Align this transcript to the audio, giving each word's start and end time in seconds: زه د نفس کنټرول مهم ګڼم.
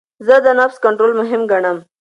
زه 0.25 0.35
د 0.45 0.47
نفس 0.59 0.77
کنټرول 0.85 1.13
مهم 1.21 1.41
ګڼم. 1.51 1.77